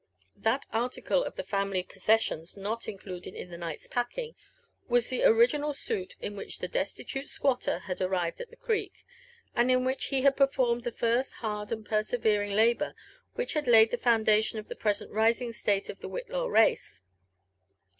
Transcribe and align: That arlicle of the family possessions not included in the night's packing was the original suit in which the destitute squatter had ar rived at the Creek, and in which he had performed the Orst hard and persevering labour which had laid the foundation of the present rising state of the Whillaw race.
That 0.37 0.65
arlicle 0.73 1.23
of 1.23 1.35
the 1.35 1.43
family 1.43 1.83
possessions 1.83 2.57
not 2.57 2.87
included 2.87 3.35
in 3.35 3.51
the 3.51 3.55
night's 3.59 3.85
packing 3.85 4.33
was 4.87 5.09
the 5.09 5.23
original 5.23 5.75
suit 5.75 6.15
in 6.19 6.35
which 6.35 6.57
the 6.57 6.67
destitute 6.67 7.27
squatter 7.27 7.77
had 7.77 8.01
ar 8.01 8.07
rived 8.09 8.41
at 8.41 8.49
the 8.49 8.55
Creek, 8.55 9.05
and 9.55 9.69
in 9.69 9.85
which 9.85 10.05
he 10.05 10.23
had 10.23 10.35
performed 10.35 10.85
the 10.85 11.07
Orst 11.15 11.33
hard 11.33 11.71
and 11.71 11.85
persevering 11.85 12.53
labour 12.53 12.95
which 13.35 13.53
had 13.53 13.67
laid 13.67 13.91
the 13.91 13.95
foundation 13.99 14.57
of 14.57 14.69
the 14.69 14.75
present 14.75 15.11
rising 15.11 15.53
state 15.53 15.87
of 15.87 15.99
the 15.99 16.09
Whillaw 16.09 16.47
race. 16.51 17.03